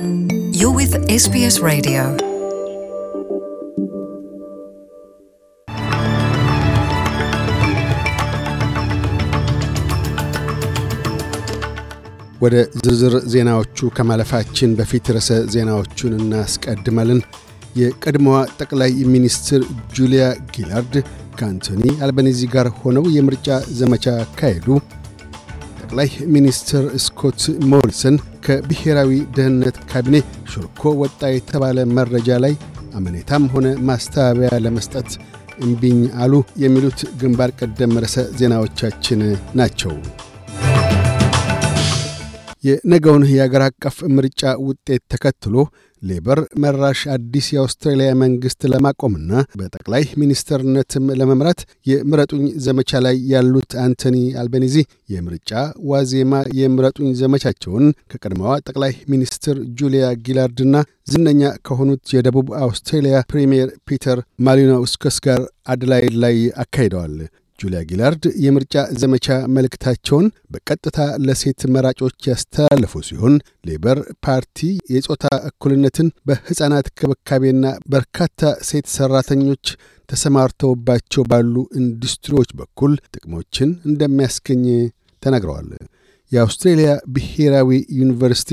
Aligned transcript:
You're 0.00 0.72
with 0.72 0.94
SBS 1.14 1.60
Radio. 1.62 2.02
ወደ 12.40 12.54
ዝርዝር 12.76 13.14
ዜናዎቹ 13.32 13.88
ከማለፋችን 13.96 14.70
በፊት 14.78 15.08
ርዕሰ 15.16 15.28
ዜናዎቹን 15.54 16.14
እናስቀድማለን። 16.20 17.20
የቀድሞዋ 17.76 18.38
ጠቅላይ 18.60 18.94
ሚኒስትር 19.14 19.60
ጁሊያ 19.98 20.24
ጊላርድ 20.56 20.94
ከአንቶኒ 21.38 21.84
አልባኒዚ 22.06 22.40
ጋር 22.54 22.68
ሆነው 22.80 23.06
የምርጫ 23.16 23.48
ዘመቻ 23.80 24.06
አካሄዱ። 24.24 24.66
ጠቅላይ 25.92 26.10
ሚኒስትር 26.34 26.82
ስኮት 27.04 27.40
ሞሪሰን 27.70 28.16
ከብሔራዊ 28.44 29.08
ደህንነት 29.36 29.76
ካቢኔ 29.90 30.16
ሾልኮ 30.52 30.82
ወጣ 31.00 31.30
የተባለ 31.32 31.84
መረጃ 31.96 32.38
ላይ 32.44 32.54
አመኔታም 32.98 33.48
ሆነ 33.54 33.66
ማስተባበያ 33.88 34.50
ለመስጠት 34.64 35.08
እምቢኝ 35.64 35.98
አሉ። 36.22 36.32
የሚሉት 36.62 37.00
ግንባር 37.22 37.52
ቀደም 37.58 37.94
ርዕሰ 38.04 38.24
ዜናዎቻችን 38.38 39.22
ናቸው። 39.60 39.94
የነገውን 42.64 43.26
የአገር 43.30 43.64
አቀፍ 43.66 43.98
ምርጫ 44.16 44.40
ውጤት 44.66 45.02
ተከትሎ 45.12 45.56
ሌበር 46.02 46.38
መራሽ 46.62 47.00
አዲስ 47.14 47.46
የአውስትራሊያ 47.52 48.10
መንግሥት 48.20 48.62
ለማቆምና 48.72 49.30
በጠቅላይ 49.60 50.04
ሚኒስትርነትም 50.20 51.06
ለመምራት 51.20 51.60
የምረጡኝ 51.86 52.44
ዘመቻ 52.66 53.00
ላይ 53.06 53.16
ያሉት 53.32 53.72
አንቶኒ 53.84 54.16
አልቤኒዚ 54.42 54.76
የምርጫ 55.14 55.50
ዋዜማ 55.90 56.32
የምረጡኝ 56.60 57.10
ዘመቻቸውን 57.20 57.86
ከቀድሞዋ 58.12 58.54
ጠቅላይ 58.66 58.94
ሚኒስትር 59.12 59.58
ጁሊያ 59.80 60.06
ጊላርድና 60.26 60.74
ዝነኛ 61.10 61.42
ከሆኑት 61.66 62.14
የደቡብ 62.14 62.48
አውስትራሊያ 62.64 63.18
ፕሪምየር 63.30 63.70
ፒተር 63.88 64.18
ማሊኖውስከስ 64.46 65.18
ጋር 65.26 65.42
አድላይድ 65.72 66.16
ላይ 66.24 66.36
አካሂደዋል። 66.62 67.14
ጁሊያ 67.60 67.80
ጊላርድ 67.88 68.24
የምርጫ 68.44 68.74
ዘመቻ 69.00 69.26
መልእክታቸውን 69.54 70.26
በቀጥታ 70.52 70.98
ለሴት 71.26 71.60
መራጮች 71.74 72.16
ያስተላለፉ 72.30 73.02
ሲሆን 73.08 73.34
ሌበር 73.68 73.98
ፓርቲ 74.26 74.58
የጾታ 74.94 75.26
እኩልነትን 75.50 76.08
በሕፃናት 76.28 76.88
ክብካቤና 77.00 77.64
በርካታ 77.94 78.38
ሴት 78.68 78.88
ሠራተኞች 78.94 79.64
ተሰማርተውባቸው 80.08 81.24
ባሉ 81.30 81.54
ኢንዱስትሪዎች 81.80 82.50
በኩል 82.60 82.94
ጥቅሞችን 83.14 83.72
እንደሚያስገኝ 83.90 84.64
ተናግረዋል። 85.22 85.68
የአውስትሬልያ 86.32 86.90
ብሔራዊ 87.14 87.70
ዩኒቨርሲቲ 88.00 88.50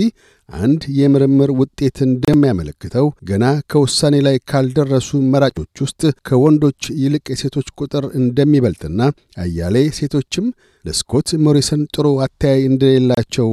አንድ 0.50 0.81
የምርምር 0.97 1.50
ውጤት 1.59 1.97
እንደሚያመለክተው 2.06 3.08
ገና 3.30 3.45
ከውሳኔ 3.72 4.16
ላይ 4.28 4.38
ካልደረሱ 4.52 5.20
መራጮች 5.33 5.81
ውስጥ 5.86 6.02
ከወንዶች 6.28 6.81
ይልቅ 7.02 7.25
የሴቶች 7.33 7.67
ቁጥር 7.80 8.05
እንደሚበልጥና 8.20 9.02
አያሌ 9.44 9.78
ሴቶችም 10.00 10.48
ለስኮት 10.86 11.30
ሞሪሰን 11.45 11.83
ጥሩ 11.95 12.08
አተያይ 12.25 12.61
እንደሌላቸው 12.72 13.50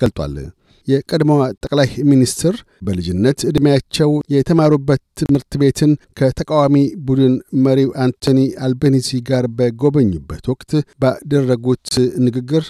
ገልጧል። 0.00 0.36
የቀድሞዋ 0.88 1.42
ጠቅላይ 1.58 1.88
ሚኒስትር 2.10 2.54
በልጅነት 2.82 3.38
ዕድሜያቸው 3.48 4.10
የተማሩበት 4.34 5.02
ትምህርት 5.20 5.52
ቤትን 5.62 5.92
ከተቃዋሚ 6.18 6.76
ቡድን 7.06 7.34
መሪው 7.64 7.90
አንቶኒ 8.04 8.40
አልቤኒዚ 8.66 9.20
ጋር 9.30 9.46
በጎበኙበት 9.58 10.44
ወቅት 10.52 10.72
ባደረጉት 11.02 11.90
ንግግር 12.26 12.64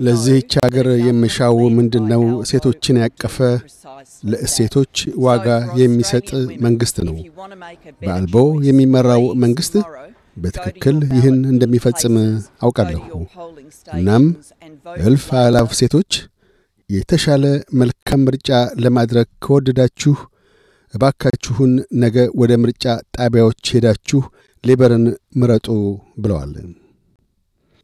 ለዚህች 0.00 0.52
አገር 0.64 0.86
የምሻው 1.06 1.56
ምንድን 1.76 2.04
ነው? 2.12 2.22
ሴቶችን 2.50 2.96
ያቀፈ 3.02 3.36
ለእሴቶች. 4.24 4.94
ዋጋ 5.26 5.46
የሚሰጥ 5.80 6.28
መንግሥት 6.64 6.96
ነው። 7.08 7.16
በአልቦ 8.02 8.34
የሚመራው 8.68 9.24
መንግሥት 9.44 9.76
በትክክል 10.36 10.98
ይህን 11.16 11.38
እንደሚፈጽም 11.50 12.14
አውቃለሁ። 12.62 13.00
እናም 13.92 14.24
እልፍ. 15.02 15.26
አላፍ 15.42 15.70
ሴቶች 15.80 16.12
የተሻለ 16.90 17.44
መልካም 17.80 18.22
ምርጫ 18.26 18.48
ለማድረግ 18.84 19.28
ከወደዳችሁ 19.44 20.14
እባካችሁን 20.94 21.72
ነገ 22.02 22.16
ወደ 22.40 22.52
ምርጫ 22.62 22.84
ጣቢያዎች 23.16 23.70
ሄዳችሁ 23.74 24.20
ሌበርን 24.64 25.04
ምረጡ 25.40 25.68
ብለዋል። 26.18 26.52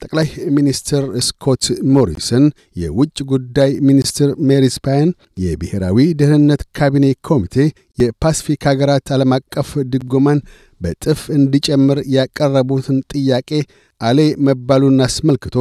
ጠቅላይ 0.03 0.26
ሚኒስትር 0.56 1.04
ስኮት 1.26 1.64
ሞሪሰን፣ 1.94 2.44
የውጭ 2.76 3.16
ጉዳይ 3.31 3.70
ሚኒስትር 3.88 4.28
ሜሪ 4.48 4.64
ስፓያን፣ 4.75 5.10
የብሔራዊ 5.42 6.06
ደህንነት 6.20 6.62
ካቢኔ 6.78 7.06
ኮሚቴ 7.28 7.56
የፓስፊክ 7.98 8.62
ሀገራት 8.70 9.06
ዓለም 9.16 9.34
አቀፍ 9.38 9.70
ድጎማን 9.92 10.41
በጥፍ 10.81 11.22
እንዲጨምር 11.36 12.00
ያቀረቡትን 12.16 12.98
ጥያቄ 13.12 13.50
አሌ 14.00 14.19
መባሉን 14.48 15.00
አስመልክቶ 15.06 15.56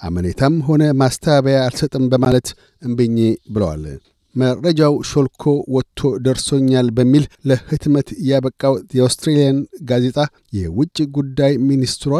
አመኔታም 0.00 0.54
ሆነ 0.66 0.82
ማስተባበያ 1.00 1.58
አልሰጥም 1.64 2.06
በማለት 2.12 2.48
እምቢኝ 2.82 3.16
ብለዋል። 3.54 3.82
መረጃው 4.34 4.94
ሾልኮ 5.10 5.42
ወጥቶ 5.74 6.10
ደርሶኛል 6.26 6.88
በሚል 6.96 7.24
ለህትመት 7.48 8.08
ያበቃው 8.28 8.74
የአውስትሬልያን 8.96 9.58
ጋዜጣ 9.90 10.18
የውጭ 10.58 10.96
ጉዳይ 11.16 11.52
ሚኒስትሯ 11.68 12.12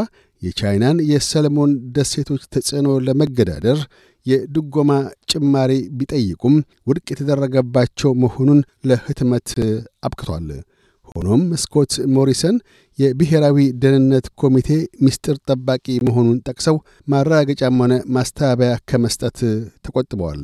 የቻይናን 0.43 0.99
የሰለሞን 1.11 1.73
ደሴቶች 1.97 2.43
ተጽዕኖ 2.55 2.89
ለመገዳደር 3.07 3.81
የድጎማ 4.27 4.91
ጭማሪ 5.31 5.73
ቢጠይቁም 5.99 6.57
ውድቅ 6.87 7.07
የተደረገባቸው 7.13 8.11
መሆኑን 8.25 8.61
ለህትመት 8.89 9.49
አብቅቷል። 10.07 10.49
ሆኖም 11.09 11.43
ስኮት 11.63 11.93
ሞሪሰን 12.17 12.57
የብሔራዊ 12.99 13.59
ደህንነት 13.83 14.27
ኮሚቴ 14.41 14.69
ምስጢር 15.05 15.37
ጠባቂ 15.49 15.87
መሆኑን 16.09 16.43
ጠቅሰው 16.49 16.77
ማረጋገጫም 17.09 17.81
ሆነ 17.83 17.95
ማስተባበያ 18.17 18.75
ከመስጠት 18.91 19.39
ተቆጥበዋል። 19.85 20.43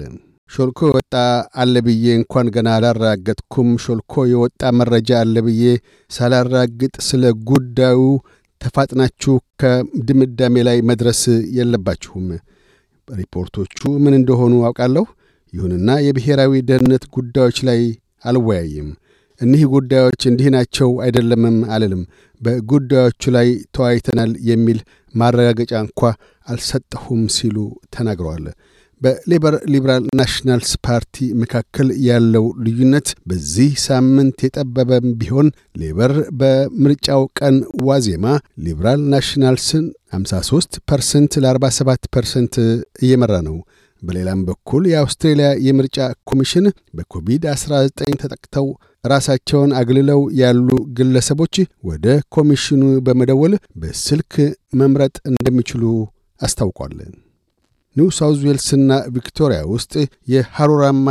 ሾልኮ 0.50 0.80
የወጣ 0.88 1.14
አለ 1.60 1.74
ብዬ 1.86 2.04
እንኳን 2.18 2.50
ገና 2.54 2.68
አላረጋገጥኩም። 2.76 3.70
ሾልኮ 3.84 4.24
የወጣ 4.32 4.70
መረጃ 4.78 5.10
አለ 5.22 5.36
ብዬ 5.46 5.62
ሳላራግጥ 6.10 6.94
ስለ 7.06 7.22
ጉዳዩ 7.50 8.00
ተፋጥናችሁ 8.60 9.32
ከድምዳሜ 9.60 10.56
ላይ 10.68 10.78
መድረስ 10.90 11.20
የለባችሁም። 11.56 12.26
ሪፖርቶቹ 13.08 13.78
ምን 14.04 14.14
እንደሆኑ 14.18 14.54
አውቃለሁ። 14.68 15.04
ይሁንና 15.52 15.90
የብሔራዊ 16.04 16.52
ደህንነት 16.68 17.04
ጉዳዮች 17.16 17.58
ላይ 17.68 17.80
አልወያይም። 18.24 18.88
እኒህ 19.40 19.62
ጉዳዮች 19.72 20.22
እንዲህ 20.30 20.48
ናቸው 20.54 20.90
አይደለምም 21.04 21.58
አልልም። 21.74 22.02
በጉዳዮቹ 22.40 23.22
ላይ 23.36 23.48
ተወያይተናል 23.74 24.32
የሚል 24.50 24.78
ማረጋገጫ 25.14 25.72
እንኳ 25.84 26.00
አልሰጠሁም 26.46 27.22
ሲሉ 27.36 27.56
ተናግረዋል። 27.94 28.46
በሌበር 29.00 29.54
ሊበራል 29.72 30.04
ናሽናልስ 30.18 30.70
ፓርቲ 30.86 31.26
መካከል 31.40 31.88
ያለው 32.06 32.44
ልዩነት 32.66 33.08
በዚህ 33.30 33.72
ሳምንት 33.84 34.38
የጠበበም 34.46 35.06
ቢሆን 35.20 35.48
ሌበር 35.80 36.12
በምርጫው 36.40 37.24
ቀን 37.40 37.56
ዋዜማ 37.88 38.26
ሊበራል 38.66 39.02
ናሽናልስን 39.14 39.84
53 40.14 40.80
percent 40.90 41.34
ለ47 41.44 42.08
percent 42.16 42.54
እየመራ 43.02 43.34
ነው። 43.48 43.58
በሌላም 44.02 44.40
በኩል 44.48 44.82
የአውስትሬልያ 44.88 45.50
የምርጫ 45.66 45.98
ኮሚሽን 46.30 46.66
በኮቪድ-19 46.96 47.86
ተጠቅተው 48.22 48.66
ራሳቸውን 49.04 49.70
አግልለው 49.80 50.20
ያሉ 50.40 50.68
ግለሰቦች 50.98 51.56
ወደ 51.90 52.06
ኮሚሽኑ 52.36 52.82
በመደወል 53.06 53.52
በስልክ 53.82 54.34
መምረጥ 54.80 55.16
እንደሚችሉ 55.32 55.84
አስታውቋል። 56.40 56.96
ኒው 57.96 58.08
ሳውዝ 58.16 58.40
ዌልስና 58.46 58.92
ቪክቶሪያ 59.14 59.60
ውስጥ 59.72 59.92
የሐሩራማ 60.32 61.06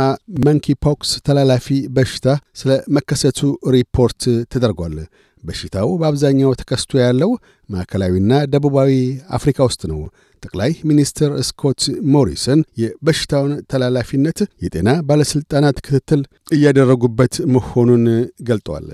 መንኪ 0.46 0.76
ፖክስ 0.84 1.10
ተላላፊ 1.26 1.66
በሽታ 1.96 2.26
ስለ 2.60 2.70
መከሰቱ 2.96 3.40
ሪፖርት 3.76 4.22
ተደርጓል። 4.52 4.94
በሽታው 5.42 5.88
በአብዛኛው 6.00 6.52
ተከስቶ 6.60 6.98
ያለው 7.02 7.30
ማዕከላዊና 7.68 8.32
ደቡባዊ 8.52 8.92
አፍሪካ 9.36 9.58
ውስጥ 9.68 9.82
ነው። 9.92 10.00
ጠቅላይ 10.42 10.72
ሚኒስትር 10.88 11.30
ስኮት 11.48 11.82
ሞሪሰን 12.14 12.62
የበሽታውን 12.82 13.52
ተላላፊነት 13.72 14.38
የጤና 14.64 14.88
ባለሥልጣናት 15.08 15.78
ክትትል 15.86 16.22
እያደረጉበት 16.52 17.36
መሆኑን 17.54 18.04
ገልጠዋል። 18.48 18.88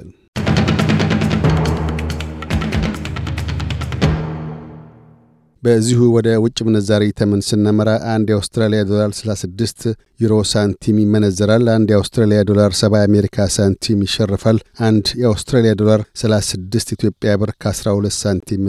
በዚሁ 5.63 6.01
ወደ 6.15 6.29
ውጭ 6.45 6.59
ምንዛሪ 6.67 7.05
ተመን 7.19 7.43
ስናመራ 7.49 7.91
አንድ 8.13 8.29
የአውስትራሊያ 8.31 8.81
ዶላር 8.89 9.11
36 9.19 9.85
ዩሮ 10.21 10.35
ሳንቲም 10.53 10.97
ይመነዘራል። 11.03 11.67
አንድ 11.75 11.89
የአውስትራሊያ 11.93 12.39
ዶላር 12.49 12.73
70 12.79 13.03
የአሜሪካ 13.03 13.47
ሳንቲም 13.57 14.01
ይሸርፋል። 14.07 14.59
አንድ 14.87 15.07
የአውስትራሊያ 15.21 15.75
ዶላር 15.81 16.03
36 16.23 16.95
ኢትዮጵያ 16.97 17.35
ብር 17.43 17.53
ከ12 17.63 18.19
ሳንቲም 18.19 18.65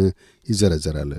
ይዘረዘራል። 0.48 1.12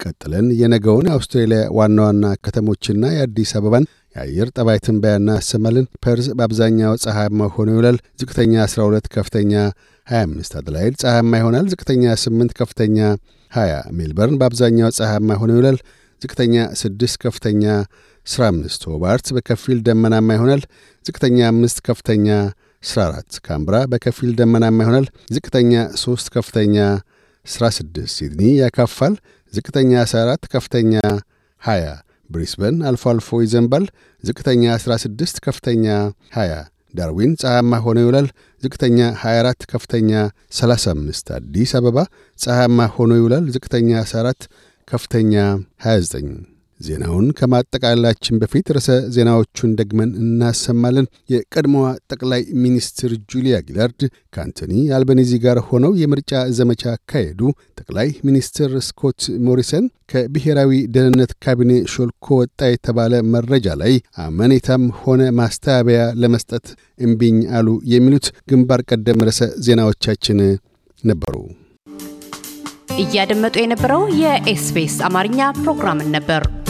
ቀጥለን 0.00 0.46
የነገውን 0.60 1.08
የአውስትሬልያ 1.08 1.62
ዋና 1.78 1.98
ዋና 2.06 2.34
ከተሞችና 2.44 3.12
የአዲስ 3.14 3.52
አበባን 3.58 3.84
የአየር 4.16 4.48
ጠባይ 4.56 4.78
ትንበያ 4.84 5.12
እናሰማለን። 5.20 5.86
ፐርዝ 6.04 6.26
በአብዛኛው 6.38 6.92
ፀሐያማ 7.04 7.48
ሆኖ 7.54 7.68
ይውላል። 7.74 7.98
ዝቅተኛ 8.20 8.54
12፣ 8.66 9.06
ከፍተኛ 9.14 9.52
25። 10.06 10.56
አደላይድ 10.58 10.94
ፀሐያማ 11.02 11.32
ይሆናል። 11.40 11.66
ዝቅተኛ 11.72 12.04
8፣ 12.24 12.54
ከፍተኛ 12.60 12.98
20። 13.52 13.80
ሜልበርን 13.98 14.36
በአብዛኛው 14.40 14.90
ፀሐያማ 14.98 15.38
ሆኖ 15.42 15.50
ይውላል። 15.56 15.78
ዝቅተኛ 16.22 16.54
6፣ 16.82 17.16
ከፍተኛ 17.24 17.64
15። 18.26 18.84
ሆባርት 18.90 19.26
በከፊል 19.36 19.78
ደመናማ 19.86 20.28
ይሆናል። 20.36 20.62
ዝቅተኛ 21.04 21.38
5፣ 21.52 21.80
ከፍተኛ 21.88 22.28
14። 22.82 23.40
ካምብራ 23.46 23.76
በከፊል 23.90 24.30
ደመናማ 24.38 24.78
ይሆናል። 24.84 25.06
ዝቅተኛ 25.34 25.72
3፣ 25.96 26.30
ከፍተኛ 26.36 26.76
16። 27.46 28.06
ሲድኒ 28.14 28.42
ያካፋል። 28.60 29.14
ዝቅተኛ 29.52 29.92
14፣ 30.06 30.48
ከፍተኛ 30.54 30.94
20። 31.62 31.94
ብሪስበን 32.32 32.76
አልፎ 32.88 33.04
አልፎ 33.12 33.40
ይዘንባል። 33.44 33.84
ዝቅተኛ 34.24 34.64
16፣ 34.78 35.40
ከፍተኛ 35.46 35.86
20። 36.36 36.60
ዳርዊን 36.94 37.32
ፀሐያማ 37.40 37.74
ሆኖ 37.84 37.98
ይውላል። 38.04 38.26
ዝቅተኛ 38.62 38.98
24፣ 39.20 39.66
ከፍተኛ 39.72 40.10
35። 40.52 41.32
አዲስ 41.38 41.72
አበባ 41.78 41.98
ፀሐያማ 42.38 42.88
ሆኖ 42.96 43.12
ይውላል። 43.20 43.44
ዝቅተኛ 43.54 43.90
14፣ 44.04 44.48
ከፍተኛ 44.88 45.34
29። 45.86 46.51
ዜናውን 46.82 47.26
ከማጠቃላችን 47.38 48.38
በፊት 48.42 48.66
ርዕሰ 48.76 48.88
ዜናዎቹን 49.14 49.74
ደግመን 49.78 50.10
እናሰማለን። 50.22 51.06
የቀድሞዋ 51.32 51.84
ጠቅላይ 52.12 52.42
ሚኒስትር 52.62 53.12
ጁሊያ 53.32 53.56
ጊላርድ 53.68 54.00
ከአንቶኒ 54.34 54.74
አልበኒዚ 54.96 55.32
ጋር 55.44 55.58
ሆነው 55.68 55.92
የምርጫ 56.00 56.30
ዘመቻ 56.58 56.82
አካሄዱ። 56.94 57.40
ጠቅላይ 57.80 58.10
ሚኒስትር 58.28 58.72
ስኮት 58.88 59.20
ሞሪሰን 59.46 59.84
ከብሔራዊ 60.12 60.72
ደህንነት 60.94 61.32
ካቢኔ 61.44 61.72
ሾልኮ 61.92 62.28
ወጣ 62.40 62.60
የተባለ 62.72 63.22
መረጃ 63.34 63.76
ላይ 63.82 63.94
አመኔታም 64.26 64.84
ሆነ 65.02 65.30
ማስተባበያ 65.38 66.02
ለመስጠት 66.22 66.66
እምቢኝ 67.00 67.38
አሉ። 67.58 67.68
የሚሉት 67.92 68.28
ግንባር 68.50 68.82
ቀደም 68.90 69.24
ርዕሰ 69.28 69.40
ዜናዎቻችን 69.66 70.40
ነበሩ። 71.04 71.36
እያደመጡ 73.02 73.54
የነበረው 73.60 74.02
የ 74.20 74.50
SBS 74.50 74.96
አማርኛ 75.06 75.40
ፕሮግራምን 75.60 76.10
ነበር። 76.16 76.42